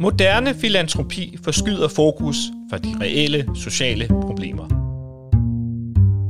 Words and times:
Moderne 0.00 0.54
filantropi 0.54 1.36
forskyder 1.44 1.88
fokus 1.88 2.36
fra 2.70 2.78
de 2.78 2.96
reelle 3.00 3.50
sociale 3.54 4.08
problemer. 4.08 4.64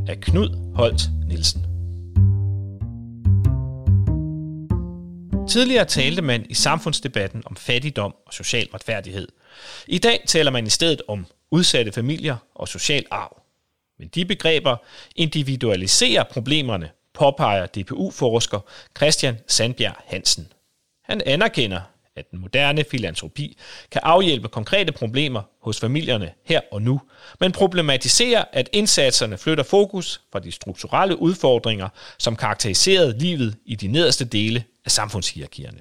Af 0.08 0.20
Knud 0.20 0.74
Holt 0.74 1.02
Nielsen. 1.26 1.60
Tidligere 5.48 5.84
talte 5.84 6.22
man 6.22 6.46
i 6.48 6.54
samfundsdebatten 6.54 7.42
om 7.46 7.56
fattigdom 7.56 8.14
og 8.26 8.32
social 8.32 8.68
retfærdighed. 8.74 9.28
I 9.86 9.98
dag 9.98 10.24
taler 10.26 10.50
man 10.50 10.66
i 10.66 10.70
stedet 10.70 11.02
om 11.08 11.26
udsatte 11.50 11.92
familier 11.92 12.36
og 12.54 12.68
social 12.68 13.04
arv. 13.10 13.42
Men 13.98 14.08
de 14.08 14.24
begreber 14.24 14.76
individualiserer 15.16 16.24
problemerne, 16.24 16.90
påpeger 17.14 17.66
DPU-forsker 17.66 18.60
Christian 18.96 19.38
Sandbjerg 19.46 19.96
Hansen. 20.06 20.52
Han 21.04 21.22
anerkender, 21.26 21.80
at 22.18 22.30
den 22.30 22.38
moderne 22.40 22.84
filantropi 22.90 23.58
kan 23.90 24.00
afhjælpe 24.04 24.48
konkrete 24.48 24.92
problemer 24.92 25.42
hos 25.60 25.80
familierne 25.80 26.32
her 26.44 26.60
og 26.72 26.82
nu, 26.82 27.00
men 27.40 27.52
problematiserer, 27.52 28.44
at 28.52 28.68
indsatserne 28.72 29.38
flytter 29.38 29.64
fokus 29.64 30.20
fra 30.32 30.38
de 30.38 30.52
strukturelle 30.52 31.18
udfordringer, 31.18 31.88
som 32.18 32.36
karakteriserede 32.36 33.18
livet 33.18 33.56
i 33.64 33.74
de 33.74 33.88
nederste 33.88 34.24
dele 34.24 34.64
af 34.84 34.90
samfundshierarkierne. 34.90 35.80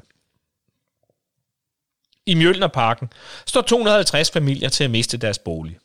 I 2.26 2.34
Mjølnerparken 2.34 3.10
står 3.46 3.62
250 3.62 4.32
familier 4.32 4.70
til 4.70 4.84
at 4.84 4.92
miste 4.92 5.18
deres 5.18 5.40
bolig. 5.40 5.78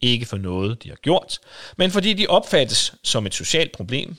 Ikke 0.00 0.26
for 0.26 0.36
noget, 0.36 0.82
de 0.82 0.88
har 0.88 0.96
gjort, 0.96 1.38
men 1.76 1.90
fordi 1.90 2.12
de 2.12 2.26
opfattes 2.26 2.94
som 3.02 3.26
et 3.26 3.34
socialt 3.34 3.72
problem, 3.72 4.16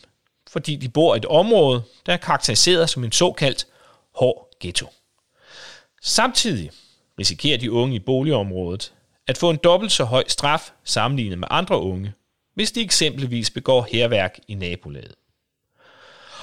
fordi 0.50 0.76
de 0.76 0.90
bor 0.90 1.16
i 1.16 1.18
et 1.18 1.26
område, 1.26 1.84
der 2.06 2.14
er 2.14 2.18
karakteriseret 2.18 2.90
som 2.90 3.04
en 3.04 3.12
såkaldt 3.12 3.68
hård 4.16 4.50
ghetto. 4.60 4.88
Samtidig 6.02 6.72
risikerer 7.20 7.58
de 7.58 7.72
unge 7.72 7.96
i 7.96 8.00
boligområdet 8.00 8.94
at 9.28 9.38
få 9.38 9.50
en 9.50 9.60
dobbelt 9.64 9.92
så 9.92 10.04
høj 10.04 10.24
straf 10.28 10.72
sammenlignet 10.84 11.40
med 11.40 11.48
andre 11.52 11.82
unge, 11.82 12.14
hvis 12.56 12.72
de 12.72 12.82
eksempelvis 12.82 13.50
begår 13.50 13.88
herværk 13.92 14.40
i 14.48 14.54
nabolaget. 14.54 15.16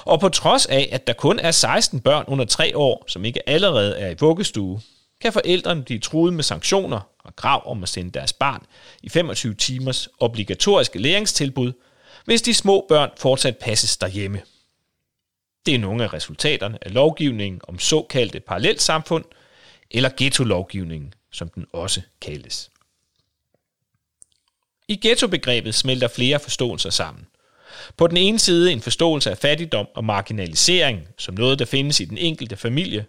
Og 0.05 0.19
på 0.19 0.29
trods 0.29 0.65
af, 0.65 0.89
at 0.91 1.07
der 1.07 1.13
kun 1.13 1.39
er 1.39 1.51
16 1.51 1.99
børn 1.99 2.25
under 2.27 2.45
3 2.45 2.77
år, 2.77 3.03
som 3.07 3.25
ikke 3.25 3.49
allerede 3.49 3.97
er 3.97 4.09
i 4.09 4.15
vuggestue, 4.19 4.81
kan 5.21 5.33
forældrene 5.33 5.83
blive 5.83 5.99
truet 5.99 6.33
med 6.33 6.43
sanktioner 6.43 6.99
og 7.23 7.35
krav 7.35 7.71
om 7.71 7.83
at 7.83 7.89
sende 7.89 8.11
deres 8.11 8.33
barn 8.33 8.65
i 9.03 9.09
25 9.09 9.53
timers 9.53 10.09
obligatoriske 10.19 10.99
læringstilbud, 10.99 11.73
hvis 12.25 12.41
de 12.41 12.53
små 12.53 12.85
børn 12.89 13.09
fortsat 13.17 13.57
passes 13.57 13.97
derhjemme. 13.97 14.41
Det 15.65 15.75
er 15.75 15.79
nogle 15.79 16.03
af 16.03 16.13
resultaterne 16.13 16.77
af 16.81 16.93
lovgivningen 16.93 17.61
om 17.67 17.79
såkaldte 17.79 18.39
parallelsamfund, 18.39 19.25
eller 19.91 20.09
ghetto-lovgivningen, 20.17 21.13
som 21.31 21.49
den 21.49 21.65
også 21.73 22.01
kaldes. 22.21 22.69
I 24.87 24.95
ghettobegrebet 24.95 25.75
smelter 25.75 26.07
flere 26.07 26.39
forståelser 26.39 26.89
sammen. 26.89 27.27
På 27.97 28.07
den 28.07 28.17
ene 28.17 28.39
side 28.39 28.71
en 28.71 28.81
forståelse 28.81 29.31
af 29.31 29.37
fattigdom 29.37 29.87
og 29.95 30.03
marginalisering 30.03 31.07
som 31.17 31.35
noget, 31.35 31.59
der 31.59 31.65
findes 31.65 31.99
i 31.99 32.05
den 32.05 32.17
enkelte 32.17 32.57
familie, 32.57 33.05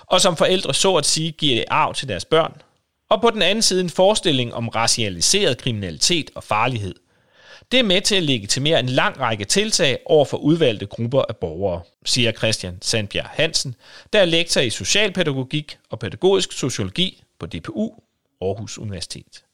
og 0.00 0.20
som 0.20 0.36
forældre 0.36 0.74
så 0.74 0.96
at 0.96 1.06
sige 1.06 1.32
giver 1.32 1.56
det 1.56 1.64
arv 1.68 1.94
til 1.94 2.08
deres 2.08 2.24
børn. 2.24 2.62
Og 3.08 3.20
på 3.20 3.30
den 3.30 3.42
anden 3.42 3.62
side 3.62 3.80
en 3.80 3.90
forestilling 3.90 4.54
om 4.54 4.68
racialiseret 4.68 5.58
kriminalitet 5.58 6.30
og 6.34 6.44
farlighed– 6.44 6.94
det 7.72 7.80
er 7.80 7.84
med 7.84 8.00
til 8.00 8.14
at 8.14 8.22
legitimere 8.22 8.80
en 8.80 8.88
lang 8.88 9.20
række 9.20 9.44
tiltag 9.44 9.98
over 10.06 10.24
for 10.24 10.36
udvalgte 10.36 10.86
grupper 10.86 11.22
af 11.28 11.36
borgere, 11.36 11.82
siger 12.04 12.32
Christian 12.32 12.78
Sandbjerg 12.82 13.28
Hansen, 13.28 13.74
der 14.12 14.18
er 14.18 14.24
lektor 14.24 14.60
i 14.60 14.70
socialpædagogik 14.70 15.78
og 15.90 15.98
pædagogisk 15.98 16.52
sociologi 16.52 17.22
på 17.38 17.46
DPU 17.46 17.94
Aarhus 18.40 18.78
Universitet. 18.78 19.44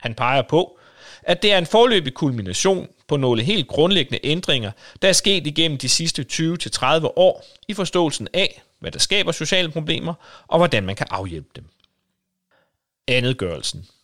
Han 0.00 0.14
peger 0.14 0.42
på, 0.42 0.78
at 1.22 1.42
det 1.42 1.52
er 1.52 1.58
en 1.58 1.66
forløbig 1.66 2.14
kulmination 2.14 2.88
på 3.08 3.16
nogle 3.16 3.42
helt 3.42 3.68
grundlæggende 3.68 4.20
ændringer, 4.24 4.70
der 5.02 5.08
er 5.08 5.12
sket 5.12 5.46
igennem 5.46 5.78
de 5.78 5.88
sidste 5.88 6.26
20-30 6.32 6.84
år 7.16 7.44
i 7.68 7.74
forståelsen 7.74 8.28
af, 8.34 8.62
hvad 8.78 8.90
der 8.90 8.98
skaber 8.98 9.32
sociale 9.32 9.70
problemer 9.70 10.14
og 10.46 10.58
hvordan 10.58 10.86
man 10.86 10.96
kan 10.96 11.06
afhjælpe 11.10 11.48
dem. 11.56 11.64
Andetgørelsen 13.08 13.78
altså– 13.80 13.92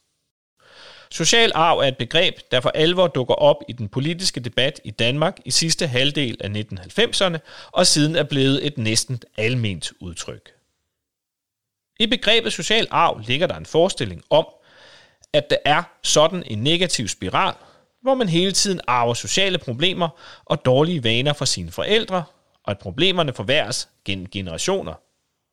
Social 1.10 1.52
arv 1.54 1.78
er 1.78 1.84
et 1.84 1.96
begreb, 1.96 2.34
der 2.50 2.60
for 2.60 2.70
alvor 2.74 3.06
dukker 3.06 3.34
op 3.34 3.56
i 3.68 3.72
den 3.72 3.88
politiske 3.88 4.40
debat 4.40 4.80
i 4.84 4.90
Danmark 4.90 5.38
i 5.44 5.50
sidste 5.50 5.86
halvdel 5.86 6.36
af 6.40 6.48
1990'erne, 6.48 7.38
og 7.72 7.86
siden 7.86 8.16
er 8.16 8.22
blevet 8.22 8.66
et 8.66 8.78
næsten 8.78 9.22
alment 9.36 9.92
udtryk. 10.00 10.50
I 12.00 12.06
begrebet 12.06 12.52
social 12.52 12.86
arv 12.90 13.18
ligger 13.26 13.46
der 13.46 13.56
en 13.56 13.66
forestilling 13.66 14.22
om, 14.30 14.46
at 15.32 15.50
der 15.50 15.56
er 15.64 15.82
sådan 16.02 16.42
en 16.46 16.58
negativ 16.62 17.08
spiral, 17.08 17.54
hvor 18.02 18.14
man 18.14 18.28
hele 18.28 18.52
tiden 18.52 18.80
arver 18.86 19.14
sociale 19.14 19.58
problemer 19.58 20.08
og 20.44 20.64
dårlige 20.64 21.04
vaner 21.04 21.32
fra 21.32 21.46
sine 21.46 21.70
forældre, 21.70 22.24
og 22.64 22.70
at 22.70 22.78
problemerne 22.78 23.32
forværres 23.32 23.88
gennem 24.04 24.26
generationer, 24.26 24.94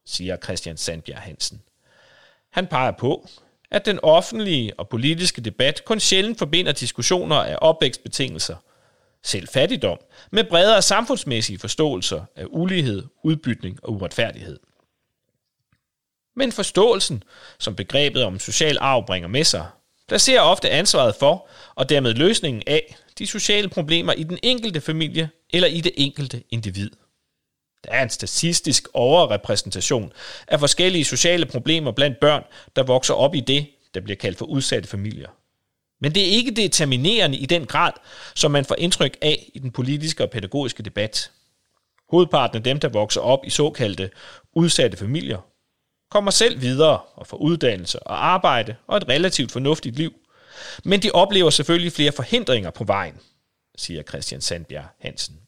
siger 0.06 0.38
Christian 0.38 0.78
Sandbjerg 0.78 1.22
Hansen. 1.22 1.62
Han 2.52 2.68
peger 2.68 2.92
på, 2.92 3.28
at 3.72 3.86
den 3.86 4.00
offentlige 4.04 4.80
og 4.80 4.90
politiske 4.90 5.42
debat 5.42 5.86
kun 5.86 6.00
sjældent 6.00 6.38
forbinder 6.38 6.72
diskussioner 6.72 7.36
af 7.36 7.58
opvækstbetingelser, 7.62 8.56
selv 9.24 9.48
fattigdom, 9.48 9.98
med 10.32 10.44
bredere 10.44 10.82
samfundsmæssige 10.82 11.60
forståelser 11.60 12.22
af 12.36 12.46
ulighed, 12.50 13.04
udbytning 13.24 13.80
og 13.84 13.94
uretfærdighed. 13.94 14.60
Men 16.36 16.52
forståelsen, 16.52 17.24
som 17.60 17.76
begrebet 17.76 18.24
om 18.24 18.40
social 18.40 18.78
arv 18.82 19.06
bringer 19.06 19.30
med 19.30 19.44
sig, 19.44 19.66
placerer 20.08 20.42
ofte 20.42 20.70
ansvaret 20.70 21.16
for, 21.16 21.48
og 21.76 21.90
dermed 21.90 22.14
løsningen 22.14 22.64
af, 22.68 22.96
de 23.18 23.28
sociale 23.28 23.70
problemer 23.70 24.14
i 24.14 24.24
den 24.24 24.38
enkelte 24.44 24.82
familie 24.82 25.30
eller 25.50 25.68
i 25.68 25.82
det 25.82 25.92
enkelte 25.98 26.44
individ. 26.50 26.90
Der 27.86 27.92
er 27.92 28.04
en 28.04 28.10
statistisk 28.10 28.88
overrepræsentation 28.94 30.12
af 30.48 30.60
forskellige 30.60 31.06
sociale 31.06 31.46
problemer 31.46 31.92
blandt 31.92 32.20
børn, 32.20 32.44
der 32.76 32.84
vokser 32.84 33.14
op 33.14 33.36
i 33.36 33.40
det, 33.40 33.68
der 33.94 34.02
bliver 34.02 34.18
kaldt 34.18 34.38
for 34.38 34.46
udsatte 34.46 34.90
familier. 34.90 35.30
Men 36.02 36.16
det 36.16 36.24
er 36.24 36.32
ikke 36.32 36.52
determinerende 36.52 37.38
i 37.38 37.46
den 37.46 37.66
grad, 37.66 37.92
som 38.36 38.52
man 38.52 38.66
får 38.66 38.76
indtryk 38.78 39.18
af 39.22 39.50
i 39.54 39.60
den 39.60 39.72
politiske 39.72 40.24
og 40.24 40.30
pædagogiske 40.30 40.84
debat. 40.84 41.32
Hovedparten 42.10 42.58
af 42.58 42.64
dem, 42.64 42.80
der 42.80 42.90
vokser 42.90 43.22
op 43.22 43.40
i 43.46 43.50
såkaldte 43.50 44.10
udsatte 44.54 44.98
familier, 44.98 45.40
kommer 46.12 46.32
selv 46.32 46.62
videre 46.62 47.00
og 47.16 47.28
får 47.28 47.38
uddannelse 47.38 48.00
og 48.04 48.26
arbejde 48.26 48.76
og 48.88 48.98
et 48.98 49.10
relativt 49.10 49.52
fornuftigt 49.52 49.96
liv. 49.96 50.14
Men 50.84 51.00
de 51.00 51.12
oplever 51.12 51.50
selvfølgelig 51.50 51.92
flere 51.92 52.12
forhindringer 52.12 52.70
på 52.70 52.84
vejen, 52.84 53.20
siger 53.78 54.04
Christian 54.04 54.42
Sandbjerg 54.42 54.86
Hansen. 55.00 55.45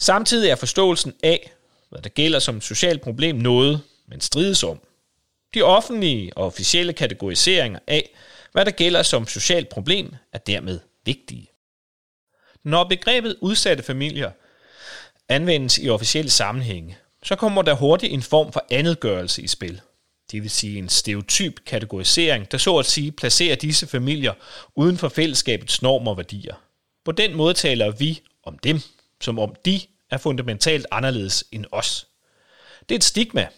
Samtidig 0.00 0.50
er 0.50 0.56
forståelsen 0.56 1.14
af, 1.22 1.52
hvad 1.90 2.02
der 2.02 2.08
gælder 2.08 2.38
som 2.38 2.56
et 2.56 2.64
socialt 2.64 3.00
problem, 3.00 3.36
noget, 3.36 3.80
man 4.08 4.20
strides 4.20 4.62
om. 4.62 4.80
De 5.54 5.62
offentlige 5.62 6.36
og 6.36 6.46
officielle 6.46 6.92
kategoriseringer 6.92 7.78
af, 7.86 8.10
hvad 8.52 8.64
der 8.64 8.70
gælder 8.70 9.02
som 9.02 9.26
socialt 9.26 9.68
problem, 9.68 10.14
er 10.32 10.38
dermed 10.38 10.80
vigtige. 11.04 11.50
Når 12.64 12.84
begrebet 12.84 13.36
udsatte 13.40 13.82
familier 13.82 14.30
anvendes 15.28 15.78
i 15.78 15.88
officielle 15.88 16.30
sammenhænge, 16.30 16.98
så 17.22 17.36
kommer 17.36 17.62
der 17.62 17.74
hurtigt 17.74 18.12
en 18.12 18.22
form 18.22 18.52
for 18.52 18.66
andetgørelse 18.70 19.42
i 19.42 19.46
spil. 19.46 19.80
Det 20.32 20.42
vil 20.42 20.50
sige 20.50 20.78
en 20.78 20.88
stereotyp 20.88 21.64
kategorisering, 21.66 22.52
der 22.52 22.58
så 22.58 22.76
at 22.76 22.86
sige 22.86 23.12
placerer 23.12 23.56
disse 23.56 23.86
familier 23.86 24.32
uden 24.74 24.98
for 24.98 25.08
fællesskabets 25.08 25.82
normer 25.82 26.10
og 26.10 26.16
værdier. 26.16 26.54
På 27.04 27.12
den 27.12 27.36
måde 27.36 27.54
taler 27.54 27.90
vi 27.90 28.20
om 28.44 28.58
dem, 28.58 28.80
som 29.20 29.38
om 29.38 29.54
de 29.64 29.80
er 30.10 30.18
fundamentalt 30.18 30.86
anderledes 30.90 31.44
end 31.52 31.64
os. 31.72 32.06
Det 32.80 32.94
er 32.94 32.96
et 32.98 33.04
stigma, 33.04 33.48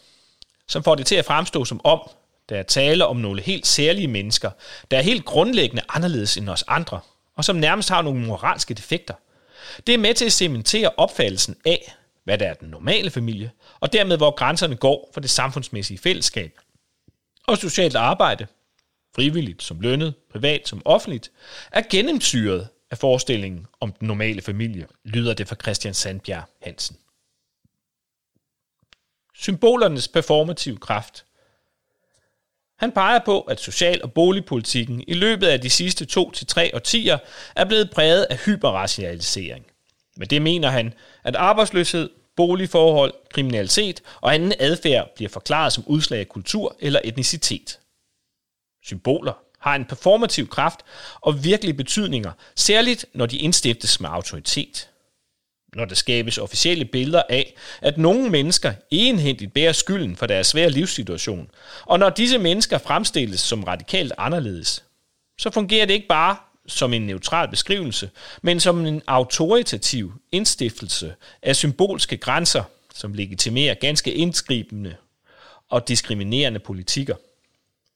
som 0.68 0.84
får 0.84 0.94
det 0.94 1.06
til 1.06 1.14
at 1.14 1.24
fremstå 1.24 1.64
som 1.64 1.80
om, 1.84 2.10
der 2.48 2.56
er 2.56 2.62
tale 2.62 3.06
om 3.06 3.16
nogle 3.16 3.42
helt 3.42 3.66
særlige 3.66 4.08
mennesker, 4.08 4.50
der 4.90 4.98
er 4.98 5.02
helt 5.02 5.24
grundlæggende 5.24 5.82
anderledes 5.88 6.36
end 6.36 6.48
os 6.48 6.64
andre, 6.68 7.00
og 7.36 7.44
som 7.44 7.56
nærmest 7.56 7.88
har 7.88 8.02
nogle 8.02 8.26
moralske 8.26 8.74
defekter. 8.74 9.14
Det 9.86 9.94
er 9.94 9.98
med 9.98 10.14
til 10.14 10.24
at 10.24 10.32
cementere 10.32 10.90
opfattelsen 10.96 11.56
af, 11.64 11.94
hvad 12.24 12.38
der 12.38 12.46
er 12.46 12.54
den 12.54 12.68
normale 12.68 13.10
familie, 13.10 13.50
og 13.80 13.92
dermed 13.92 14.16
hvor 14.16 14.30
grænserne 14.30 14.76
går 14.76 15.10
for 15.14 15.20
det 15.20 15.30
samfundsmæssige 15.30 15.98
fællesskab. 15.98 16.58
Og 17.46 17.58
socialt 17.58 17.96
arbejde, 17.96 18.46
frivilligt 19.14 19.62
som 19.62 19.80
lønnet, 19.80 20.14
privat 20.32 20.68
som 20.68 20.82
offentligt, 20.84 21.30
er 21.72 21.82
gennemsyret 21.90 22.68
af 22.92 22.98
forestillingen 22.98 23.66
om 23.80 23.92
den 23.92 24.08
normale 24.08 24.42
familie, 24.42 24.86
lyder 25.04 25.34
det 25.34 25.48
fra 25.48 25.56
Christian 25.62 25.94
Sandbjerg 25.94 26.44
Hansen. 26.62 26.96
Symbolernes 29.34 30.08
performative 30.08 30.76
kraft. 30.78 31.24
Han 32.78 32.92
peger 32.92 33.20
på, 33.24 33.40
at 33.40 33.60
social- 33.60 34.02
og 34.02 34.12
boligpolitikken 34.12 35.04
i 35.06 35.14
løbet 35.14 35.46
af 35.46 35.60
de 35.60 35.70
sidste 35.70 36.04
to 36.04 36.30
til 36.30 36.46
tre 36.46 36.70
årtier 36.74 37.18
er 37.56 37.64
blevet 37.64 37.90
præget 37.90 38.24
af 38.24 38.38
hyperrationalisering. 38.44 39.66
Men 40.16 40.28
det 40.28 40.42
mener 40.42 40.70
han, 40.70 40.94
at 41.24 41.36
arbejdsløshed, 41.36 42.10
boligforhold, 42.36 43.14
kriminalitet 43.30 44.02
og 44.20 44.34
anden 44.34 44.52
adfærd 44.58 45.14
bliver 45.14 45.28
forklaret 45.28 45.72
som 45.72 45.84
udslag 45.86 46.20
af 46.20 46.28
kultur 46.28 46.76
eller 46.80 47.00
etnicitet. 47.04 47.78
Symboler 48.82 49.32
har 49.62 49.74
en 49.74 49.84
performativ 49.84 50.48
kraft 50.48 50.80
og 51.20 51.44
virkelige 51.44 51.74
betydninger, 51.74 52.32
særligt 52.56 53.06
når 53.14 53.26
de 53.26 53.36
indstiftes 53.36 54.00
med 54.00 54.10
autoritet. 54.10 54.88
Når 55.76 55.84
der 55.84 55.94
skabes 55.94 56.38
officielle 56.38 56.84
billeder 56.84 57.22
af, 57.28 57.54
at 57.80 57.98
nogle 57.98 58.30
mennesker 58.30 58.72
enhændigt 58.90 59.54
bærer 59.54 59.72
skylden 59.72 60.16
for 60.16 60.26
deres 60.26 60.46
svære 60.46 60.70
livssituation, 60.70 61.50
og 61.82 61.98
når 61.98 62.10
disse 62.10 62.38
mennesker 62.38 62.78
fremstilles 62.78 63.40
som 63.40 63.64
radikalt 63.64 64.12
anderledes, 64.18 64.84
så 65.38 65.50
fungerer 65.50 65.86
det 65.86 65.94
ikke 65.94 66.08
bare 66.08 66.36
som 66.66 66.92
en 66.92 67.06
neutral 67.06 67.48
beskrivelse, 67.48 68.10
men 68.42 68.60
som 68.60 68.86
en 68.86 69.02
autoritativ 69.06 70.12
indstiftelse 70.32 71.14
af 71.42 71.56
symbolske 71.56 72.16
grænser, 72.16 72.62
som 72.94 73.14
legitimerer 73.14 73.74
ganske 73.74 74.14
indskribende 74.14 74.96
og 75.70 75.88
diskriminerende 75.88 76.60
politikker. 76.60 77.16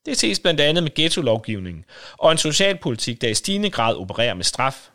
Det 0.06 0.16
ses 0.16 0.40
blandt 0.40 0.60
andet 0.60 0.82
med 0.82 0.94
ghetto-lovgivningen 0.94 1.84
og 2.18 2.32
en 2.32 2.38
socialpolitik, 2.38 3.20
der 3.20 3.28
i 3.28 3.34
stigende 3.34 3.70
grad 3.70 3.96
opererer 3.96 4.34
med 4.34 4.44
straf. 4.44 4.90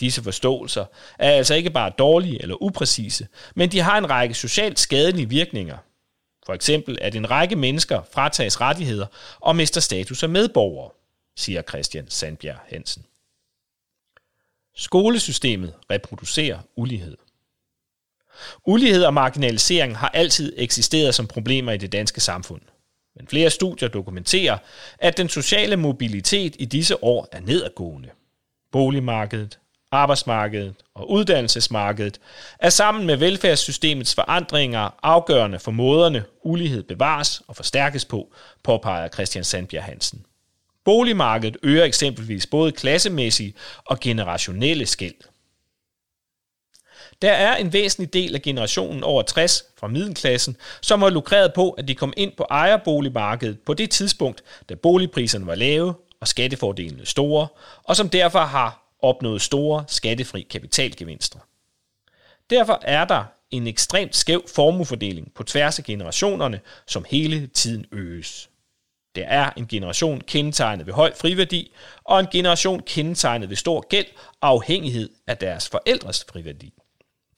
Disse 0.00 0.22
forståelser 0.22 0.84
er 1.18 1.30
altså 1.30 1.54
ikke 1.54 1.70
bare 1.70 1.92
dårlige 1.98 2.42
eller 2.42 2.62
upræcise, 2.62 3.28
men 3.54 3.72
de 3.72 3.80
har 3.80 3.98
en 3.98 4.10
række 4.10 4.34
socialt 4.34 4.78
skadelige 4.78 5.28
virkninger. 5.28 5.78
For 6.46 6.54
eksempel 6.54 6.98
at 7.00 7.14
en 7.14 7.30
række 7.30 7.56
mennesker 7.56 8.02
fratages 8.12 8.60
rettigheder 8.60 9.06
og 9.40 9.56
mister 9.56 9.80
status 9.80 10.22
af 10.22 10.28
medborgere, 10.28 10.90
siger 11.36 11.62
Christian 11.62 12.10
Sandbjerg 12.10 12.58
Hansen. 12.68 13.04
Skolesystemet 14.76 15.74
reproducerer 15.90 16.58
ulighed. 16.76 17.16
Ulighed 18.66 19.04
og 19.04 19.14
marginalisering 19.14 19.96
har 19.96 20.08
altid 20.08 20.52
eksisteret 20.56 21.14
som 21.14 21.26
problemer 21.26 21.72
i 21.72 21.76
det 21.76 21.92
danske 21.92 22.20
samfund. 22.20 22.60
Men 23.16 23.28
flere 23.28 23.50
studier 23.50 23.88
dokumenterer, 23.88 24.58
at 24.98 25.16
den 25.16 25.28
sociale 25.28 25.76
mobilitet 25.76 26.56
i 26.58 26.64
disse 26.64 27.04
år 27.04 27.28
er 27.32 27.40
nedadgående. 27.40 28.08
Boligmarkedet, 28.72 29.58
arbejdsmarkedet 29.92 30.74
og 30.94 31.10
uddannelsesmarkedet 31.10 32.20
er 32.58 32.70
sammen 32.70 33.06
med 33.06 33.16
velfærdssystemets 33.16 34.14
forandringer 34.14 34.90
afgørende 35.02 35.58
for 35.58 35.70
måderne, 35.70 36.24
ulighed 36.42 36.82
bevares 36.82 37.42
og 37.48 37.56
forstærkes 37.56 38.04
på, 38.04 38.34
påpeger 38.62 39.08
Christian 39.08 39.44
Sandbjerg 39.44 39.84
Hansen. 39.84 40.24
Boligmarkedet 40.84 41.56
øger 41.62 41.84
eksempelvis 41.84 42.46
både 42.46 42.72
klassemæssige 42.72 43.54
og 43.84 44.00
generationelle 44.00 44.86
skæld. 44.86 45.33
Der 47.24 47.32
er 47.32 47.56
en 47.56 47.72
væsentlig 47.72 48.12
del 48.12 48.34
af 48.34 48.42
generationen 48.42 49.04
over 49.04 49.22
60 49.22 49.64
fra 49.78 49.86
middelklassen, 49.86 50.56
som 50.80 51.02
har 51.02 51.10
lukreret 51.10 51.52
på, 51.54 51.70
at 51.70 51.88
de 51.88 51.94
kom 51.94 52.12
ind 52.16 52.32
på 52.36 52.46
ejerboligmarkedet 52.50 53.60
på 53.60 53.74
det 53.74 53.90
tidspunkt, 53.90 54.42
da 54.68 54.74
boligpriserne 54.74 55.46
var 55.46 55.54
lave 55.54 55.94
og 56.20 56.28
skattefordelene 56.28 57.06
store, 57.06 57.48
og 57.84 57.96
som 57.96 58.08
derfor 58.08 58.38
har 58.38 58.94
opnået 59.02 59.42
store 59.42 59.84
skattefri 59.88 60.46
kapitalgevinster. 60.50 61.38
Derfor 62.50 62.78
er 62.82 63.04
der 63.04 63.24
en 63.50 63.66
ekstremt 63.66 64.16
skæv 64.16 64.44
formuefordeling 64.54 65.32
på 65.34 65.42
tværs 65.42 65.78
af 65.78 65.84
generationerne, 65.84 66.60
som 66.86 67.04
hele 67.10 67.46
tiden 67.46 67.86
øges. 67.92 68.50
Der 69.14 69.26
er 69.26 69.50
en 69.56 69.66
generation 69.66 70.20
kendetegnet 70.20 70.86
ved 70.86 70.94
høj 70.94 71.12
friværdi, 71.14 71.72
og 72.04 72.20
en 72.20 72.26
generation 72.32 72.80
kendetegnet 72.80 73.48
ved 73.48 73.56
stor 73.56 73.88
gæld 73.88 74.06
og 74.40 74.48
afhængighed 74.48 75.10
af 75.26 75.36
deres 75.36 75.68
forældres 75.68 76.26
friværdi. 76.32 76.74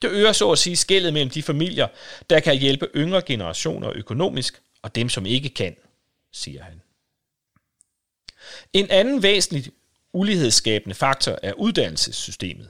Det 0.01 0.09
øger 0.09 0.31
så 0.31 0.51
at 0.51 0.57
sige 0.57 0.75
skældet 0.75 1.13
mellem 1.13 1.29
de 1.29 1.43
familier, 1.43 1.87
der 2.29 2.39
kan 2.39 2.57
hjælpe 2.57 2.87
yngre 2.95 3.21
generationer 3.21 3.91
økonomisk, 3.95 4.61
og 4.81 4.95
dem, 4.95 5.09
som 5.09 5.25
ikke 5.25 5.49
kan, 5.49 5.75
siger 6.31 6.63
han. 6.63 6.81
En 8.73 8.87
anden 8.89 9.23
væsentlig 9.23 9.71
ulighedsskabende 10.13 10.95
faktor 10.95 11.39
er 11.43 11.53
uddannelsessystemet. 11.53 12.69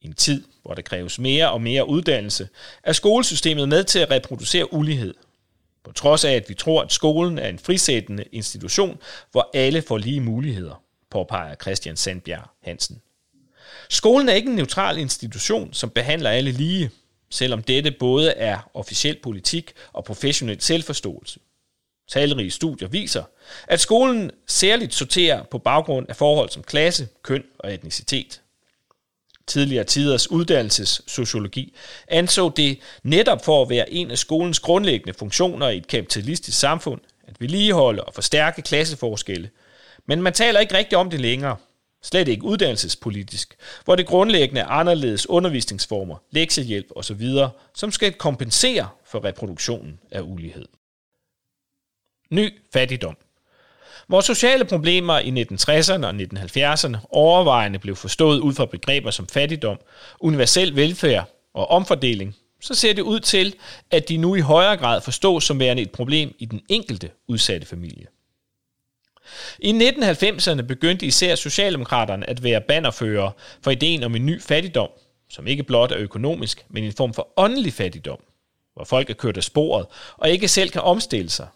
I 0.00 0.06
en 0.06 0.12
tid, 0.12 0.44
hvor 0.62 0.74
der 0.74 0.82
kræves 0.82 1.18
mere 1.18 1.50
og 1.50 1.62
mere 1.62 1.88
uddannelse, 1.88 2.48
er 2.82 2.92
skolesystemet 2.92 3.68
med 3.68 3.84
til 3.84 3.98
at 3.98 4.10
reproducere 4.10 4.72
ulighed. 4.72 5.14
På 5.84 5.92
trods 5.92 6.24
af, 6.24 6.32
at 6.32 6.48
vi 6.48 6.54
tror, 6.54 6.82
at 6.82 6.92
skolen 6.92 7.38
er 7.38 7.48
en 7.48 7.58
frisættende 7.58 8.24
institution, 8.32 9.00
hvor 9.30 9.50
alle 9.54 9.82
får 9.82 9.98
lige 9.98 10.20
muligheder, 10.20 10.82
påpeger 11.10 11.54
Christian 11.54 11.96
Sandbjerg 11.96 12.50
Hansen. 12.62 13.02
Skolen 13.90 14.28
er 14.28 14.32
ikke 14.32 14.50
en 14.50 14.56
neutral 14.56 14.98
institution, 14.98 15.72
som 15.72 15.90
behandler 15.90 16.30
alle 16.30 16.50
lige, 16.50 16.90
selvom 17.30 17.62
dette 17.62 17.90
både 17.90 18.30
er 18.30 18.70
officiel 18.74 19.18
politik 19.22 19.72
og 19.92 20.04
professionel 20.04 20.60
selvforståelse. 20.60 21.40
Talrige 22.08 22.50
studier 22.50 22.88
viser, 22.88 23.22
at 23.68 23.80
skolen 23.80 24.30
særligt 24.46 24.94
sorterer 24.94 25.42
på 25.42 25.58
baggrund 25.58 26.06
af 26.08 26.16
forhold 26.16 26.50
som 26.50 26.62
klasse, 26.62 27.08
køn 27.22 27.44
og 27.58 27.74
etnicitet. 27.74 28.40
Tidligere 29.46 29.84
tiders 29.84 30.30
uddannelsessociologi 30.30 31.76
anså 32.08 32.52
det 32.56 32.78
netop 33.02 33.44
for 33.44 33.62
at 33.62 33.70
være 33.70 33.90
en 33.90 34.10
af 34.10 34.18
skolens 34.18 34.60
grundlæggende 34.60 35.18
funktioner 35.18 35.68
i 35.68 35.76
et 35.76 35.86
kapitalistisk 35.86 36.58
samfund, 36.58 37.00
at 37.28 37.40
vedligeholde 37.40 38.04
og 38.04 38.14
forstærke 38.14 38.62
klasseforskelle. 38.62 39.50
Men 40.06 40.22
man 40.22 40.32
taler 40.32 40.60
ikke 40.60 40.74
rigtigt 40.78 40.94
om 40.94 41.10
det 41.10 41.20
længere, 41.20 41.56
Slet 42.06 42.28
ikke 42.28 42.44
uddannelsespolitisk, 42.44 43.56
hvor 43.84 43.96
det 43.96 44.06
grundlæggende 44.06 44.60
er 44.60 44.66
anderledes 44.66 45.28
undervisningsformer, 45.28 46.16
lektiehjælp 46.30 46.86
osv., 46.96 47.30
som 47.74 47.90
skal 47.90 48.12
kompensere 48.12 48.88
for 49.06 49.24
reproduktionen 49.24 49.98
af 50.10 50.20
ulighed. 50.20 50.64
Ny 52.30 52.52
fattigdom. 52.72 53.16
Hvor 54.06 54.20
sociale 54.20 54.64
problemer 54.64 55.18
i 55.18 55.30
1960'erne 55.30 56.06
og 56.06 56.14
1970'erne 56.14 56.96
overvejende 57.10 57.78
blev 57.78 57.96
forstået 57.96 58.40
ud 58.40 58.54
fra 58.54 58.66
begreber 58.66 59.10
som 59.10 59.26
fattigdom, 59.26 59.78
universel 60.20 60.76
velfærd 60.76 61.30
og 61.54 61.70
omfordeling, 61.70 62.36
så 62.60 62.74
ser 62.74 62.92
det 62.92 63.02
ud 63.02 63.20
til, 63.20 63.54
at 63.90 64.08
de 64.08 64.16
nu 64.16 64.34
i 64.34 64.40
højere 64.40 64.76
grad 64.76 65.00
forstås 65.00 65.44
som 65.44 65.60
værende 65.60 65.82
et 65.82 65.90
problem 65.90 66.34
i 66.38 66.44
den 66.44 66.60
enkelte 66.68 67.10
udsatte 67.28 67.66
familie. 67.66 68.06
I 69.58 69.72
1990'erne 69.72 70.62
begyndte 70.62 71.06
især 71.06 71.34
Socialdemokraterne 71.34 72.30
at 72.30 72.42
være 72.42 72.60
bannerfører 72.60 73.30
for 73.62 73.70
ideen 73.70 74.04
om 74.04 74.16
en 74.16 74.26
ny 74.26 74.42
fattigdom, 74.42 74.88
som 75.28 75.46
ikke 75.46 75.62
blot 75.62 75.92
er 75.92 75.98
økonomisk, 75.98 76.64
men 76.68 76.84
en 76.84 76.92
form 76.92 77.14
for 77.14 77.28
åndelig 77.36 77.72
fattigdom, 77.72 78.18
hvor 78.74 78.84
folk 78.84 79.10
er 79.10 79.14
kørt 79.14 79.36
af 79.36 79.42
sporet 79.42 79.86
og 80.16 80.30
ikke 80.30 80.48
selv 80.48 80.70
kan 80.70 80.82
omstille 80.82 81.30
sig. 81.30 81.46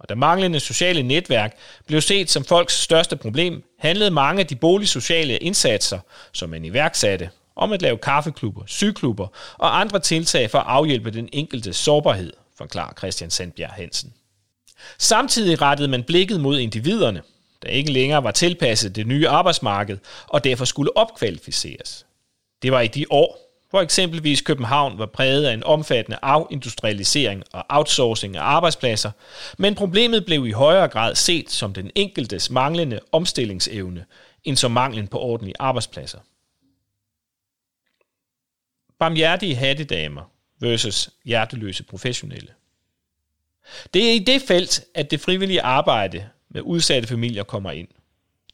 Og 0.00 0.08
da 0.08 0.14
manglende 0.14 0.60
sociale 0.60 1.02
netværk 1.02 1.56
blev 1.86 2.00
set 2.00 2.30
som 2.30 2.44
folks 2.44 2.74
største 2.74 3.16
problem, 3.16 3.62
handlede 3.78 4.10
mange 4.10 4.40
af 4.40 4.46
de 4.46 4.56
boligsociale 4.56 5.36
indsatser, 5.36 5.98
som 6.32 6.50
man 6.50 6.64
iværksatte, 6.64 7.30
om 7.56 7.72
at 7.72 7.82
lave 7.82 7.98
kaffeklubber, 7.98 8.62
syklubber 8.66 9.26
og 9.58 9.80
andre 9.80 9.98
tiltag 9.98 10.50
for 10.50 10.58
at 10.58 10.66
afhjælpe 10.66 11.10
den 11.10 11.28
enkelte 11.32 11.72
sårbarhed, 11.72 12.32
forklarer 12.58 12.92
Christian 12.98 13.30
Sandbjerg 13.30 13.70
Hansen. 13.70 14.12
Samtidig 14.98 15.62
rettede 15.62 15.88
man 15.88 16.04
blikket 16.04 16.40
mod 16.40 16.58
individerne, 16.58 17.22
der 17.62 17.68
ikke 17.68 17.92
længere 17.92 18.24
var 18.24 18.30
tilpasset 18.30 18.96
det 18.96 19.06
nye 19.06 19.28
arbejdsmarked 19.28 19.98
og 20.26 20.44
derfor 20.44 20.64
skulle 20.64 20.96
opkvalificeres. 20.96 22.06
Det 22.62 22.72
var 22.72 22.80
i 22.80 22.88
de 22.88 23.04
år, 23.10 23.38
hvor 23.70 23.80
eksempelvis 23.80 24.40
København 24.40 24.98
var 24.98 25.06
præget 25.06 25.44
af 25.44 25.54
en 25.54 25.64
omfattende 25.64 26.18
afindustrialisering 26.22 27.42
og 27.52 27.64
outsourcing 27.68 28.36
af 28.36 28.42
arbejdspladser, 28.42 29.10
men 29.58 29.74
problemet 29.74 30.24
blev 30.24 30.46
i 30.46 30.50
højere 30.50 30.88
grad 30.88 31.14
set 31.14 31.50
som 31.50 31.72
den 31.72 31.90
enkeltes 31.94 32.50
manglende 32.50 33.00
omstillingsevne, 33.12 34.04
end 34.44 34.56
som 34.56 34.70
manglen 34.70 35.08
på 35.08 35.18
ordentlige 35.18 35.54
arbejdspladser. 35.58 36.18
Barmhjertige 38.98 39.56
hattedamer 39.56 40.22
versus 40.60 41.10
hjerteløse 41.24 41.82
professionelle. 41.84 42.48
Det 43.94 44.10
er 44.10 44.12
i 44.12 44.18
det 44.18 44.42
felt, 44.42 44.84
at 44.94 45.10
det 45.10 45.20
frivillige 45.20 45.62
arbejde 45.62 46.28
med 46.50 46.62
udsatte 46.62 47.08
familier 47.08 47.42
kommer 47.42 47.70
ind. 47.70 47.88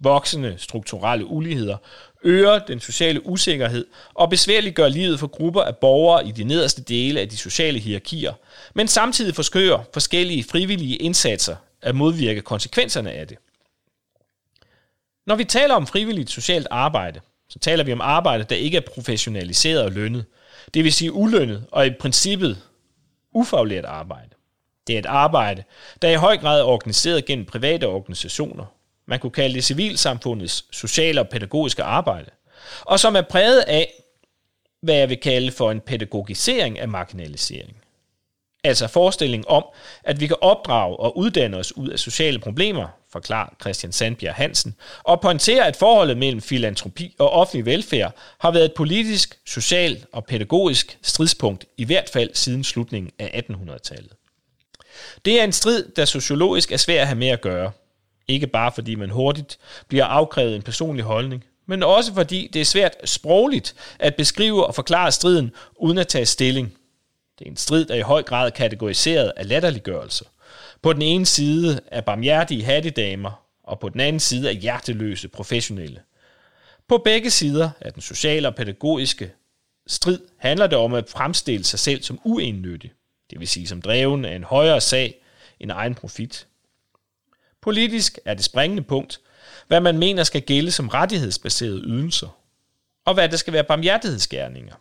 Voksende 0.01 0.55
strukturelle 0.59 1.27
uligheder 1.27 1.77
øger 2.25 2.59
den 2.59 2.81
sociale 2.81 3.27
usikkerhed 3.27 3.87
og 4.15 4.31
besværliggør 4.31 4.89
livet 4.89 5.21
for 5.21 5.27
grupper 5.27 5.63
af 5.63 5.77
borgere 5.77 6.27
i 6.29 6.31
de 6.31 6.45
nederste 6.45 6.83
dele 6.83 7.21
af 7.21 7.29
de 7.29 7.37
sociale 7.37 7.79
hierarkier, 7.79 8.33
men 8.75 8.89
samtidig 8.89 9.35
forskører 9.35 9.85
forskellige 9.93 10.45
frivillige 10.45 10.97
indsatser 10.97 11.57
at 11.83 11.95
modvirke 11.95 12.41
konsekvenserne 12.41 13.13
af 13.13 13.29
det. 13.29 13.39
Når 15.27 15.37
vi 15.37 15.45
taler 15.45 15.75
om 15.75 15.87
frivilligt 15.87 16.31
socialt 16.31 16.67
arbejde, 16.71 17.21
så 17.49 17.59
taler 17.59 17.85
vi 17.85 17.93
om 17.93 18.01
arbejde, 18.01 18.45
der 18.45 18.57
ikke 18.57 18.77
er 18.77 18.81
professionaliseret 18.95 19.83
og 19.83 19.93
lønnet. 19.93 20.25
Det 20.75 20.85
vil 20.85 20.93
sige 20.93 21.13
ulønnet 21.13 21.67
og 21.73 21.87
i 21.87 21.91
princippet 21.91 22.63
ufaglært 23.33 23.85
arbejde. 23.85 24.36
Det 24.87 24.95
er 24.95 24.99
et 24.99 25.07
arbejde, 25.07 25.65
der 26.03 26.09
i 26.09 26.15
høj 26.15 26.37
grad 26.37 26.61
er 26.61 26.65
organiseret 26.65 27.25
gennem 27.25 27.47
private 27.47 27.89
organisationer. 27.89 28.65
Man 29.07 29.19
kunne 29.19 29.31
kalde 29.31 29.55
det 29.55 29.65
civilsamfundets 29.65 30.65
sociale 30.73 31.21
og 31.21 31.29
pædagogiske 31.29 31.83
arbejde. 31.83 32.31
Og 32.81 33.01
som 33.01 33.17
er 33.17 33.23
præget 33.23 33.61
af, 33.61 33.93
hvad 34.83 34.95
jeg 34.95 35.09
vil 35.09 35.21
kalde 35.21 35.53
for 35.53 35.71
en 35.71 35.81
pædagogisering 35.81 36.79
af 36.79 36.89
marginalisering. 36.89 37.77
Altså 38.65 38.87
forestilling 38.89 39.49
om, 39.49 39.65
at 40.05 40.21
vi 40.21 40.27
kan 40.27 40.37
opdrage 40.41 40.97
og 40.97 41.19
uddanne 41.19 41.57
os 41.57 41.77
ud 41.77 41.89
af 41.89 41.99
sociale 41.99 42.39
problemer, 42.39 42.89
forklarer 43.13 43.55
Christian 43.61 43.93
Sandbjerg 43.93 44.35
Hansen, 44.35 44.75
og 45.05 45.21
pointerer, 45.21 45.65
at 45.65 45.77
forholdet 45.77 46.17
mellem 46.17 46.41
filantropi 46.41 47.15
og 47.19 47.31
offentlig 47.31 47.67
velfærd 47.67 48.15
har 48.39 48.51
været 48.51 48.65
et 48.65 48.75
politisk, 48.75 49.39
socialt 49.47 50.07
og 50.13 50.25
pædagogisk 50.25 50.99
stridspunkt, 51.03 51.65
i 51.77 51.85
hvert 51.85 52.11
fald 52.13 52.31
siden 52.35 52.65
slutningen 52.65 53.13
af 53.19 53.45
1800-tallet. 53.51 54.13
Det 55.25 55.41
er 55.41 55.45
en 55.45 55.53
strid, 55.53 55.85
der 55.97 56.05
sociologisk 56.05 56.73
er 56.73 56.77
svær 56.77 57.01
at 57.01 57.07
have 57.07 57.19
med 57.19 57.29
at 57.29 57.41
gøre. 57.41 57.71
Ikke 58.29 58.47
bare 58.47 58.73
fordi 58.75 58.95
man 58.95 59.11
hurtigt 59.11 59.59
bliver 59.89 60.05
afkrævet 60.05 60.57
en 60.57 60.63
personlig 60.63 61.05
holdning, 61.05 61.45
men 61.67 61.83
også 61.83 62.15
fordi 62.15 62.51
det 62.53 62.61
er 62.61 62.65
svært 62.65 62.97
sprogligt 63.05 63.75
at 63.99 64.15
beskrive 64.15 64.67
og 64.67 64.75
forklare 64.75 65.13
striden 65.13 65.53
uden 65.77 65.99
at 65.99 66.09
tage 66.09 66.27
stilling. 66.27 66.73
Det 67.39 67.47
er 67.47 67.51
en 67.51 67.57
strid, 67.57 67.85
der 67.85 67.95
i 67.95 68.01
høj 68.01 68.23
grad 68.23 68.47
er 68.47 68.51
kategoriseret 68.51 69.33
af 69.37 69.49
latterliggørelse. 69.49 70.25
På 70.83 70.93
den 70.93 71.03
ene 71.03 71.27
side 71.27 71.81
er 71.87 72.01
barmhjertige 72.01 72.65
hattedamer, 72.65 73.43
og 73.65 73.81
på 73.81 73.89
den 73.89 74.01
anden 74.01 74.21
side 74.21 74.49
er 74.49 74.53
hjerteløse 74.53 75.29
professionelle. 75.29 76.01
På 76.89 76.99
begge 76.99 77.31
sider 77.31 77.71
af 77.81 77.93
den 77.93 78.03
sociale 78.03 78.49
og 78.49 78.55
pædagogiske 78.55 79.33
strid 79.87 80.21
handler 80.39 80.67
det 80.67 80.79
om 80.79 80.95
at 80.95 81.09
fremstille 81.09 81.65
sig 81.65 81.79
selv 81.79 82.03
som 82.03 82.21
uennyttig, 82.25 82.93
det 83.31 83.41
vil 83.41 83.49
sige 83.49 83.67
som 83.67 83.83
dreven 83.83 84.25
af 84.25 84.35
en 84.37 84.45
højere 84.45 84.81
sag 84.81 85.23
end 85.61 85.71
egen 85.71 85.95
profit. 85.95 86.47
Politisk 87.61 88.19
er 88.25 88.35
det 88.35 88.45
springende 88.45 88.83
punkt, 88.83 89.21
hvad 89.67 89.81
man 89.81 89.99
mener 89.99 90.25
skal 90.25 90.43
gælde 90.43 90.71
som 90.71 90.89
rettighedsbaserede 90.89 91.83
ydelser, 91.85 92.39
og 93.05 93.15
hvad 93.15 93.29
der 93.29 93.37
skal 93.37 93.53
være 93.53 93.65
barmhjertighedsgerninger. 93.65 94.75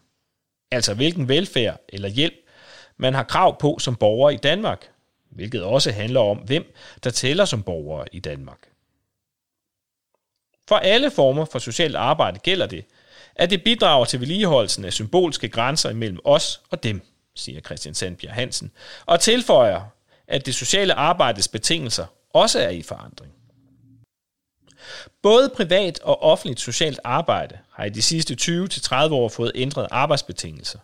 Altså 0.71 0.93
hvilken 0.93 1.27
velfærd 1.27 1.81
eller 1.89 2.09
hjælp 2.09 2.33
man 2.97 3.13
har 3.13 3.23
krav 3.23 3.59
på 3.59 3.77
som 3.79 3.95
borger 3.95 4.29
i 4.29 4.37
Danmark, 4.37 4.89
hvilket 5.29 5.63
også 5.63 5.91
handler 5.91 6.19
om, 6.19 6.37
hvem 6.37 6.75
der 7.03 7.09
tæller 7.09 7.45
som 7.45 7.63
borgere 7.63 8.05
i 8.11 8.19
Danmark. 8.19 8.69
For 10.67 10.75
alle 10.75 11.11
former 11.11 11.45
for 11.45 11.59
socialt 11.59 11.95
arbejde 11.95 12.39
gælder 12.39 12.65
det, 12.67 12.85
at 13.35 13.49
det 13.49 13.63
bidrager 13.63 14.05
til 14.05 14.19
vedligeholdelsen 14.19 14.85
af 14.85 14.93
symbolske 14.93 15.49
grænser 15.49 15.89
imellem 15.89 16.19
os 16.23 16.61
og 16.69 16.83
dem, 16.83 17.01
siger 17.35 17.61
Christian 17.61 17.95
Sandbjerg 17.95 18.33
Hansen, 18.33 18.71
og 19.05 19.19
tilføjer, 19.19 19.81
at 20.27 20.45
det 20.45 20.55
sociale 20.55 20.93
arbejdes 20.93 21.47
betingelser 21.47 22.05
også 22.33 22.59
er 22.59 22.69
i 22.69 22.81
forandring. 22.81 23.31
Både 25.21 25.49
privat 25.49 25.99
og 25.99 26.21
offentligt 26.21 26.59
socialt 26.59 26.99
arbejde 27.03 27.57
har 27.71 27.85
i 27.85 27.89
de 27.89 28.01
sidste 28.01 28.37
20-30 28.41 28.95
år 29.11 29.29
fået 29.29 29.51
ændret 29.55 29.87
arbejdsbetingelser. 29.91 30.79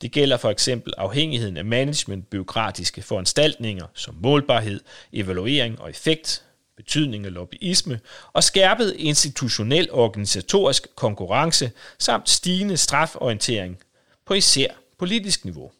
Det 0.00 0.12
gælder 0.12 0.36
for 0.36 0.50
eksempel 0.50 0.92
afhængigheden 0.98 1.56
af 1.56 1.64
management-byråkratiske 1.64 3.02
foranstaltninger 3.02 3.86
som 3.94 4.16
målbarhed, 4.20 4.80
evaluering 5.12 5.80
og 5.80 5.90
effekt, 5.90 6.44
betydning 6.76 7.26
af 7.26 7.32
lobbyisme 7.32 8.00
og 8.32 8.44
skærpet 8.44 8.94
institutionel 8.98 9.88
organisatorisk 9.90 10.96
konkurrence 10.96 11.70
samt 11.98 12.30
stigende 12.30 12.76
straforientering 12.76 13.78
på 14.26 14.34
især 14.34 14.68
politisk 14.98 15.44
niveau. 15.44 15.70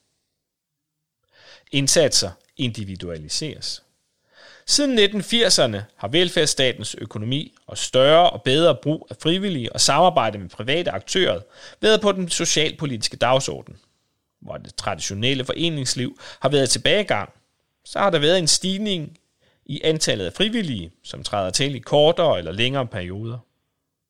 Indsatser 1.72 2.30
individualiseres. 2.56 3.82
Siden 4.66 4.98
1980'erne 4.98 5.78
har 5.96 6.08
velfærdsstatens 6.08 6.94
økonomi 6.98 7.54
og 7.66 7.78
større 7.78 8.30
og 8.30 8.42
bedre 8.42 8.76
brug 8.82 9.06
af 9.10 9.16
frivillige 9.22 9.72
og 9.72 9.80
samarbejde 9.80 10.38
med 10.38 10.48
private 10.48 10.90
aktører 10.90 11.40
været 11.80 12.00
på 12.00 12.12
den 12.12 12.28
socialpolitiske 12.28 13.16
dagsorden. 13.16 13.76
Hvor 14.40 14.56
det 14.56 14.74
traditionelle 14.74 15.44
foreningsliv 15.44 16.20
har 16.40 16.48
været 16.48 16.70
tilbagegang, 16.70 17.32
så 17.84 17.98
har 17.98 18.10
der 18.10 18.18
været 18.18 18.38
en 18.38 18.48
stigning 18.48 19.18
i 19.66 19.80
antallet 19.84 20.26
af 20.26 20.32
frivillige, 20.32 20.90
som 21.04 21.22
træder 21.22 21.50
til 21.50 21.74
i 21.74 21.78
kortere 21.78 22.38
eller 22.38 22.52
længere 22.52 22.86
perioder. 22.86 23.38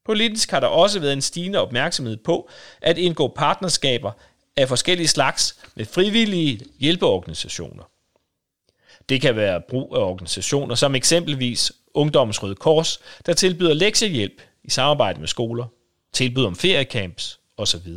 Politisk 0.06 0.50
har 0.50 0.60
der 0.60 0.66
også 0.66 1.00
været 1.00 1.12
en 1.12 1.22
stigende 1.22 1.58
opmærksomhed 1.58 2.16
på 2.16 2.50
at 2.82 2.98
indgå 2.98 3.28
partnerskaber 3.28 4.12
af 4.60 4.68
forskellige 4.68 5.08
slags 5.08 5.56
med 5.74 5.84
frivillige 5.84 6.60
hjælpeorganisationer. 6.78 7.84
Det 9.08 9.20
kan 9.20 9.36
være 9.36 9.60
brug 9.68 9.96
af 9.96 10.00
organisationer 10.00 10.74
som 10.74 10.94
eksempelvis 10.94 11.72
Ungdommens 11.94 12.42
Røde 12.42 12.54
Kors, 12.54 13.00
der 13.26 13.32
tilbyder 13.32 13.74
lektiehjælp 13.74 14.42
i 14.64 14.70
samarbejde 14.70 15.20
med 15.20 15.28
skoler, 15.28 15.66
tilbud 16.12 16.44
om 16.44 16.56
feriecamps 16.56 17.40
osv. 17.56 17.88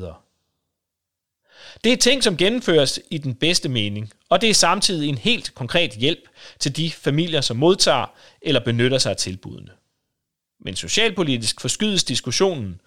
Det 1.83 1.93
er 1.93 1.97
ting, 1.97 2.23
som 2.23 2.37
gennemføres 2.37 2.99
i 3.11 3.17
den 3.17 3.35
bedste 3.35 3.69
mening, 3.69 4.11
og 4.29 4.41
det 4.41 4.49
er 4.49 4.53
samtidig 4.53 5.09
en 5.09 5.17
helt 5.17 5.55
konkret 5.55 5.91
hjælp 5.91 6.29
til 6.59 6.75
de 6.75 6.91
familier, 6.91 7.41
som 7.41 7.57
modtager 7.57 8.05
eller 8.41 8.59
benytter 8.59 8.97
sig 8.97 9.09
af 9.09 9.17
tilbudene. 9.17 9.71
Men 10.59 10.75
socialpolitisk 10.75 11.61
forskydes 11.61 12.03
diskussionen, 12.03 12.81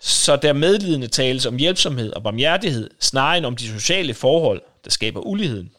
så 0.00 0.36
der 0.36 0.52
medlidende 0.52 1.08
tales 1.08 1.46
om 1.46 1.56
hjælpsomhed 1.56 2.12
og 2.12 2.22
barmhjertighed, 2.22 2.90
snarere 3.00 3.38
end 3.38 3.46
om 3.46 3.56
de 3.56 3.68
sociale 3.68 4.14
forhold, 4.14 4.62
der 4.84 4.90
skaber 4.90 5.20
uligheden. 5.20 5.70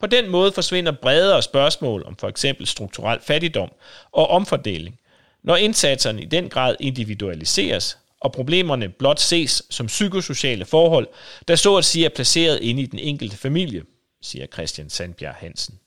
På 0.00 0.06
den 0.06 0.30
måde 0.30 0.52
forsvinder 0.52 0.92
bredere 0.92 1.42
spørgsmål 1.42 2.04
om 2.06 2.16
for 2.16 2.28
eksempel 2.28 2.66
strukturel 2.66 3.20
fattigdom 3.20 3.72
og 4.12 4.28
omfordeling, 4.28 4.98
når 5.42 5.56
indsatserne 5.56 6.22
i 6.22 6.24
den 6.24 6.48
grad 6.48 6.76
individualiseres, 6.80 7.98
og 8.20 8.32
problemerne 8.32 8.88
blot 8.88 9.20
ses 9.20 9.62
som 9.70 9.86
psykosociale 9.86 10.64
forhold, 10.64 11.08
der 11.48 11.56
så 11.56 11.76
at 11.76 11.84
sige 11.84 12.04
er 12.04 12.08
placeret 12.08 12.60
inde 12.60 12.82
i 12.82 12.86
den 12.86 12.98
enkelte 12.98 13.36
familie, 13.36 13.82
siger 14.22 14.46
Christian 14.46 14.90
Sandbjerg 14.90 15.34
Hansen. 15.34 15.78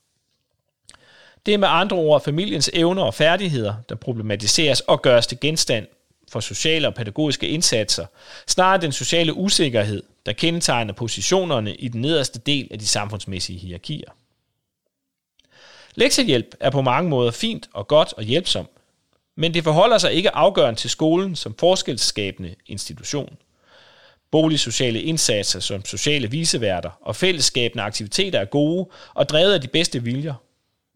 Det 1.46 1.54
er 1.54 1.58
med 1.58 1.68
andre 1.72 1.98
ord 1.98 2.24
familiens 2.24 2.70
evner 2.74 3.04
og 3.04 3.14
færdigheder, 3.14 3.74
der 3.90 3.96
problematiseres 3.96 4.80
og 4.80 5.02
gøres 5.02 5.28
til 5.28 5.40
genstand 5.40 5.88
for 6.31 6.39
sociale 6.39 6.88
og 6.88 6.93
pædagogiske 6.93 7.48
indsatser, 7.48 8.05
snarere 8.48 8.81
den 8.81 8.91
sociale 8.91 9.33
usikkerhed, 9.33 10.03
der 10.25 10.33
kendetegner 10.33 10.93
positionerne 10.93 11.75
i 11.75 11.88
den 11.88 12.01
nederste 12.01 12.39
del 12.39 12.67
af 12.71 12.79
de 12.79 12.88
samfundsmæssige 12.88 13.59
hierarkier. 13.59 14.09
Lektiehjælp 15.95 16.55
er 16.59 16.69
på 16.69 16.81
mange 16.81 17.09
måder 17.09 17.31
fint 17.31 17.69
og 17.74 17.88
godt 17.88 18.13
og 18.13 18.24
hjælpsom, 18.24 18.67
men 19.38 19.53
det 19.53 19.63
forholder 19.63 19.98
sig 19.98 20.13
ikke 20.13 20.36
afgørende 20.36 20.79
til 20.79 20.89
skolen 20.89 21.36
som 21.36 21.55
forskelsskabende 21.59 22.55
institution. 22.65 23.38
Boligsociale 24.31 25.01
indsatser 25.01 25.59
som 25.59 25.86
sociale 25.86 26.31
viseværter 26.31 26.89
og 27.01 27.15
fællesskabende 27.15 27.83
aktiviteter 27.83 28.39
er 28.39 28.45
gode 28.45 28.89
og 29.13 29.29
drevet 29.29 29.53
af 29.53 29.62
de 29.62 29.67
bedste 29.67 30.03
viljer. 30.03 30.33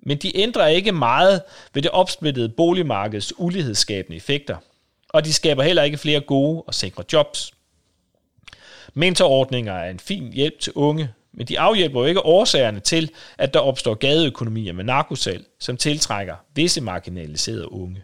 Men 0.06 0.18
de 0.18 0.38
ændrer 0.38 0.68
ikke 0.68 0.92
meget 0.92 1.42
ved 1.74 1.82
det 1.82 1.92
opsplittede 1.92 2.50
boligmarkeds 2.50 3.40
ulighedsskabende 3.40 4.18
effekter– 4.18 4.58
og 5.14 5.26
de 5.26 5.34
skaber 5.34 5.64
heller 5.64 5.84
ikke 5.84 5.98
flere 5.98 6.20
gode 6.20 6.62
og 6.68 6.74
sikre 6.74 7.04
jobs. 7.14 7.54
Mentorordninger 8.94 9.74
er 9.74 9.90
en 9.90 10.00
fin 10.00 10.34
hjælp 10.34 10.60
til 10.60 10.74
unge, 10.76 11.10
men 11.34 11.48
de 11.48 11.60
afhjælper 11.60 12.00
jo 12.00 12.06
ikke 12.06 12.26
årsagerne 12.26 12.80
til, 12.80 13.12
at 13.38 13.54
der 13.54 13.60
opstår 13.60 13.94
gadeøkonomier 13.94 14.74
med 14.74 14.84
narkosalg, 14.84 15.46
som 15.60 15.78
tiltrækker 15.78 16.36
visse 16.56 16.82
marginaliserede 16.82 17.72
unge. 17.72 18.04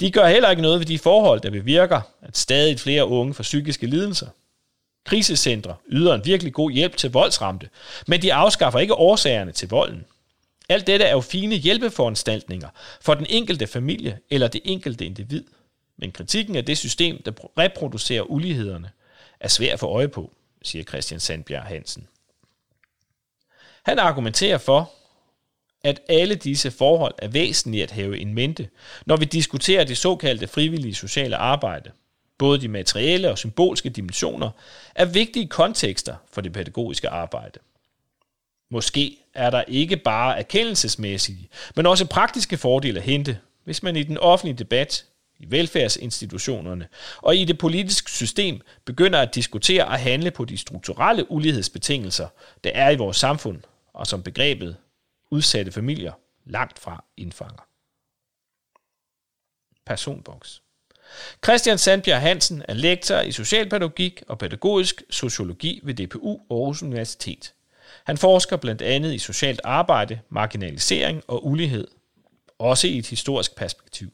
De 0.00 0.10
gør 0.10 0.28
heller 0.28 0.50
ikke 0.50 0.62
noget 0.62 0.80
ved 0.80 0.86
de 0.86 0.98
forhold, 0.98 1.40
der 1.40 1.50
bevirker, 1.50 2.00
at 2.22 2.36
stadig 2.36 2.80
flere 2.80 3.06
unge 3.06 3.34
får 3.34 3.42
psykiske 3.42 3.86
lidelser. 3.86 4.26
Krisecentre 5.04 5.74
yder 5.88 6.14
en 6.14 6.24
virkelig 6.24 6.52
god 6.52 6.70
hjælp 6.70 6.96
til 6.96 7.12
voldsramte, 7.12 7.68
men 8.06 8.22
de 8.22 8.34
afskaffer 8.34 8.78
ikke 8.78 8.94
årsagerne 8.94 9.52
til 9.52 9.68
volden. 9.68 10.04
Alt 10.68 10.86
dette 10.86 11.04
er 11.04 11.12
jo 11.12 11.20
fine 11.20 11.54
hjælpeforanstaltninger 11.54 12.68
for 13.00 13.14
den 13.14 13.26
enkelte 13.28 13.66
familie 13.66 14.18
eller 14.30 14.48
det 14.48 14.60
enkelte 14.64 15.06
individ. 15.06 15.44
Men 15.98 16.12
kritikken 16.12 16.56
af 16.56 16.64
det 16.64 16.78
system, 16.78 17.22
der 17.22 17.32
reproducerer 17.58 18.22
ulighederne, 18.22 18.90
er 19.40 19.48
svær 19.48 19.72
at 19.72 19.80
få 19.80 19.86
øje 19.86 20.08
på, 20.08 20.32
siger 20.62 20.84
Christian 20.84 21.20
Sandbjerg 21.20 21.62
Hansen. 21.62 22.08
Han 23.82 23.98
argumenterer 23.98 24.58
for, 24.58 24.92
at 25.84 26.00
alle 26.08 26.34
disse 26.34 26.70
forhold 26.70 27.14
er 27.18 27.28
væsentlige 27.28 27.82
at 27.82 27.90
have 27.90 28.18
en 28.18 28.34
mente, 28.34 28.68
når 29.06 29.16
vi 29.16 29.24
diskuterer 29.24 29.84
det 29.84 29.98
såkaldte 29.98 30.46
frivillige 30.46 30.94
sociale 30.94 31.36
arbejde. 31.36 31.90
Både 32.38 32.60
de 32.60 32.68
materielle 32.68 33.30
og 33.30 33.38
symbolske 33.38 33.88
dimensioner 33.88 34.50
er 34.94 35.04
vigtige 35.04 35.48
kontekster 35.48 36.16
for 36.32 36.40
det 36.40 36.52
pædagogiske 36.52 37.08
arbejde. 37.08 37.58
Måske 38.70 39.18
er 39.34 39.50
der 39.50 39.64
ikke 39.68 39.96
bare 39.96 40.38
erkendelsesmæssige, 40.38 41.48
men 41.76 41.86
også 41.86 42.06
praktiske 42.06 42.56
fordele 42.56 42.98
at 42.98 43.04
hente, 43.04 43.38
hvis 43.64 43.82
man 43.82 43.96
i 43.96 44.02
den 44.02 44.18
offentlige 44.18 44.58
debat 44.58 45.04
i 45.38 45.50
velfærdsinstitutionerne 45.50 46.88
og 47.16 47.36
i 47.36 47.44
det 47.44 47.58
politiske 47.58 48.10
system 48.10 48.60
begynder 48.84 49.20
at 49.20 49.34
diskutere 49.34 49.84
og 49.86 49.98
handle 49.98 50.30
på 50.30 50.44
de 50.44 50.58
strukturelle 50.58 51.30
ulighedsbetingelser, 51.30 52.28
der 52.64 52.70
er 52.74 52.90
i 52.90 52.96
vores 52.96 53.16
samfund, 53.16 53.60
og 53.92 54.06
som 54.06 54.22
begrebet 54.22 54.76
udsatte 55.30 55.72
familier 55.72 56.12
langt 56.44 56.78
fra 56.78 57.04
indfanger. 57.16 57.68
Personboks. 59.86 60.62
Christian 61.44 61.78
Sandbjerg 61.78 62.20
Hansen 62.20 62.62
er 62.68 62.74
lektor 62.74 63.20
i 63.20 63.32
socialpædagogik 63.32 64.22
og 64.28 64.38
pædagogisk 64.38 65.02
sociologi 65.10 65.80
ved 65.82 65.94
DPU 65.94 66.40
Aarhus 66.50 66.82
Universitet. 66.82 67.54
Han 68.04 68.18
forsker 68.18 68.56
blandt 68.56 68.82
andet 68.82 69.14
i 69.14 69.18
socialt 69.18 69.60
arbejde, 69.64 70.20
marginalisering 70.28 71.22
og 71.26 71.46
ulighed, 71.46 71.88
også 72.58 72.86
i 72.86 72.98
et 72.98 73.06
historisk 73.06 73.56
perspektiv. 73.56 74.12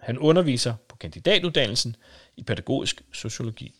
Han 0.00 0.18
underviser 0.18 0.74
på 0.88 0.96
kandidatuddannelsen 0.96 1.96
i 2.36 2.42
pædagogisk 2.42 3.02
sociologi. 3.12 3.74